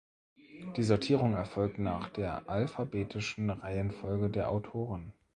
[0.77, 5.13] Die Sortierung erfolgt nach der alphabetischen Reihenfolge der Autoren.